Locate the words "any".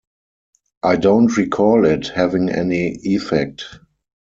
2.49-2.87